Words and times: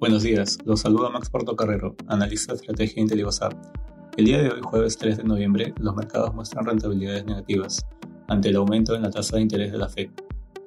Buenos 0.00 0.22
días, 0.22 0.58
los 0.64 0.82
saluda 0.82 1.10
Max 1.10 1.28
Portocarrero, 1.28 1.96
analista 2.06 2.52
de 2.52 2.58
estrategia 2.58 3.02
Intelivosap. 3.02 3.52
El 4.16 4.26
día 4.26 4.40
de 4.40 4.50
hoy, 4.50 4.60
jueves 4.62 4.96
3 4.96 5.16
de 5.16 5.24
noviembre, 5.24 5.74
los 5.80 5.96
mercados 5.96 6.32
muestran 6.32 6.66
rentabilidades 6.66 7.24
negativas 7.24 7.84
ante 8.28 8.50
el 8.50 8.56
aumento 8.56 8.94
en 8.94 9.02
la 9.02 9.10
tasa 9.10 9.34
de 9.34 9.42
interés 9.42 9.72
de 9.72 9.78
la 9.78 9.88
Fed 9.88 10.10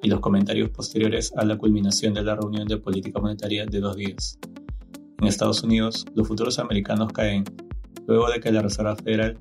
y 0.02 0.10
los 0.10 0.20
comentarios 0.20 0.68
posteriores 0.68 1.32
a 1.34 1.46
la 1.46 1.56
culminación 1.56 2.12
de 2.12 2.22
la 2.22 2.34
reunión 2.34 2.68
de 2.68 2.76
política 2.76 3.20
monetaria 3.20 3.64
de 3.64 3.80
dos 3.80 3.96
días. 3.96 4.38
En 5.18 5.26
Estados 5.26 5.62
Unidos, 5.62 6.04
los 6.14 6.28
futuros 6.28 6.58
americanos 6.58 7.10
caen 7.14 7.44
luego 8.06 8.28
de 8.28 8.38
que 8.38 8.52
la 8.52 8.60
Reserva 8.60 8.96
Federal 8.96 9.38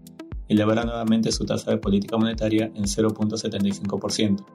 elevara 0.47 0.85
nuevamente 0.85 1.33
su 1.33 1.43
tasa 1.43 1.71
de 1.71 1.79
política 1.79 2.15
monetaria 2.15 2.71
en 2.75 2.85
0.75%, 2.85 4.45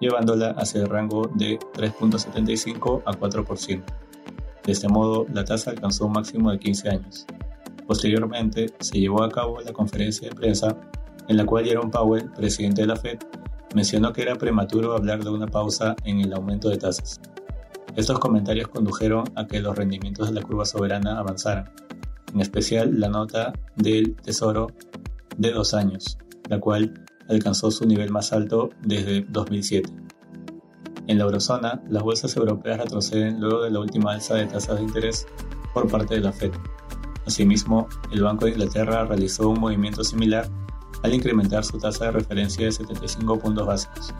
llevándola 0.00 0.50
hacia 0.58 0.80
el 0.80 0.88
rango 0.88 1.30
de 1.36 1.60
3.75 1.74 3.04
a 3.06 3.12
4%. 3.12 3.84
De 4.70 4.74
este 4.74 4.86
modo, 4.86 5.26
la 5.34 5.44
tasa 5.44 5.72
alcanzó 5.72 6.06
un 6.06 6.12
máximo 6.12 6.52
de 6.52 6.60
15 6.60 6.90
años. 6.90 7.26
Posteriormente, 7.88 8.72
se 8.78 9.00
llevó 9.00 9.24
a 9.24 9.28
cabo 9.28 9.60
la 9.60 9.72
conferencia 9.72 10.28
de 10.28 10.34
prensa 10.36 10.76
en 11.26 11.36
la 11.36 11.44
cual 11.44 11.64
Jerome 11.64 11.90
Powell, 11.90 12.30
presidente 12.30 12.82
de 12.82 12.86
la 12.86 12.94
Fed, 12.94 13.18
mencionó 13.74 14.12
que 14.12 14.22
era 14.22 14.36
prematuro 14.36 14.92
hablar 14.92 15.24
de 15.24 15.30
una 15.30 15.48
pausa 15.48 15.96
en 16.04 16.20
el 16.20 16.32
aumento 16.32 16.68
de 16.68 16.76
tasas. 16.76 17.20
Estos 17.96 18.20
comentarios 18.20 18.68
condujeron 18.68 19.24
a 19.34 19.48
que 19.48 19.58
los 19.58 19.76
rendimientos 19.76 20.28
de 20.28 20.34
la 20.34 20.42
curva 20.46 20.64
soberana 20.64 21.18
avanzaran, 21.18 21.68
en 22.32 22.40
especial 22.40 23.00
la 23.00 23.08
nota 23.08 23.52
del 23.74 24.14
Tesoro 24.14 24.68
de 25.36 25.50
dos 25.50 25.74
años, 25.74 26.16
la 26.48 26.60
cual 26.60 26.94
alcanzó 27.28 27.72
su 27.72 27.88
nivel 27.88 28.12
más 28.12 28.32
alto 28.32 28.70
desde 28.84 29.22
2007. 29.22 29.90
En 31.10 31.18
la 31.18 31.24
eurozona, 31.24 31.82
las 31.88 32.04
bolsas 32.04 32.36
europeas 32.36 32.78
retroceden 32.78 33.40
luego 33.40 33.62
de 33.62 33.70
la 33.72 33.80
última 33.80 34.12
alza 34.12 34.36
de 34.36 34.46
tasas 34.46 34.76
de 34.76 34.84
interés 34.84 35.26
por 35.74 35.90
parte 35.90 36.14
de 36.14 36.20
la 36.20 36.32
Fed. 36.32 36.52
Asimismo, 37.26 37.88
el 38.12 38.22
Banco 38.22 38.44
de 38.44 38.52
Inglaterra 38.52 39.04
realizó 39.06 39.48
un 39.48 39.58
movimiento 39.58 40.04
similar 40.04 40.48
al 41.02 41.12
incrementar 41.12 41.64
su 41.64 41.78
tasa 41.78 42.04
de 42.04 42.10
referencia 42.12 42.64
de 42.64 42.70
75 42.70 43.40
puntos 43.40 43.66
básicos, 43.66 44.14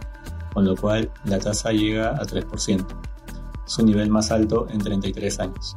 con 0.52 0.64
lo 0.64 0.74
cual 0.74 1.12
la 1.26 1.38
tasa 1.38 1.70
llega 1.70 2.08
a 2.08 2.22
3%, 2.22 2.84
su 3.66 3.86
nivel 3.86 4.10
más 4.10 4.32
alto 4.32 4.66
en 4.68 4.80
33 4.80 5.38
años. 5.38 5.76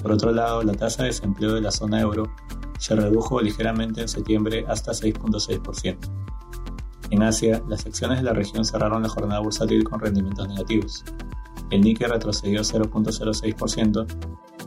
Por 0.00 0.12
otro 0.12 0.32
lado, 0.32 0.62
la 0.62 0.72
tasa 0.72 1.02
de 1.02 1.10
desempleo 1.10 1.52
de 1.52 1.60
la 1.60 1.70
zona 1.70 2.00
euro 2.00 2.34
se 2.78 2.96
redujo 2.96 3.42
ligeramente 3.42 4.00
en 4.00 4.08
septiembre 4.08 4.64
hasta 4.66 4.92
6.6%. 4.92 5.98
En 7.10 7.22
Asia, 7.22 7.62
las 7.68 7.86
acciones 7.86 8.18
de 8.18 8.24
la 8.24 8.32
región 8.32 8.64
cerraron 8.64 9.02
la 9.02 9.08
jornada 9.08 9.40
bursátil 9.40 9.84
con 9.84 10.00
rendimientos 10.00 10.48
negativos. 10.48 11.04
El 11.70 11.82
Nikkei 11.82 12.08
retrocedió 12.08 12.60
0.06%, 12.60 14.06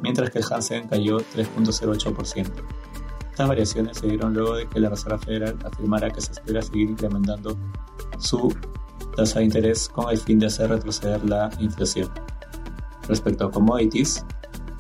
mientras 0.02 0.30
que 0.30 0.40
el 0.40 0.46
Hansen 0.50 0.88
cayó 0.88 1.18
3.08%. 1.18 2.52
Estas 3.30 3.48
variaciones 3.48 3.98
se 3.98 4.08
dieron 4.08 4.34
luego 4.34 4.56
de 4.56 4.68
que 4.68 4.80
la 4.80 4.90
Reserva 4.90 5.18
Federal 5.18 5.58
afirmara 5.64 6.09
que 6.09 6.22
se 6.22 6.34
espera 6.34 6.62
seguir 6.62 6.90
incrementando 6.90 7.58
su 8.20 8.53
tasa 9.16 9.40
de 9.40 9.46
interés 9.46 9.88
con 9.90 10.09
el 10.09 10.18
fin 10.18 10.40
de 10.40 10.48
hacer 10.48 10.70
retroceder 10.70 11.24
la 11.24 11.50
inflación. 11.59 12.09
Respecto 13.08 13.46
a 13.46 13.52
commodities, 13.52 14.26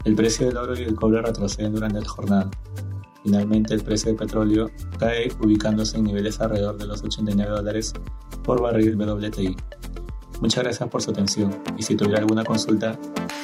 el 0.03 0.15
precio 0.15 0.47
del 0.47 0.57
oro 0.57 0.77
y 0.77 0.83
el 0.83 0.95
cobre 0.95 1.21
retroceden 1.21 1.73
durante 1.73 1.99
la 1.99 2.07
jornada, 2.07 2.49
Finalmente, 3.23 3.73
el 3.73 3.81
precio 3.81 4.07
del 4.07 4.15
petróleo 4.15 4.71
cae 4.97 5.31
ubicándose 5.41 5.97
en 5.97 6.05
niveles 6.05 6.39
alrededor 6.39 6.77
de 6.77 6.87
los 6.87 7.03
89 7.03 7.51
dólares 7.51 7.93
por 8.43 8.61
barril 8.61 8.95
WTI. 8.95 9.55
Muchas 10.41 10.63
gracias 10.63 10.89
por 10.89 11.01
su 11.01 11.11
atención 11.11 11.53
y 11.77 11.83
si 11.83 11.95
tuviera 11.95 12.19
alguna 12.19 12.43
consulta, 12.43 12.97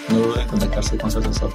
no 0.10 0.18
duden 0.20 0.42
en 0.42 0.48
contactarse 0.48 0.98
con 0.98 1.12
su 1.12 1.20
asesor. 1.20 1.52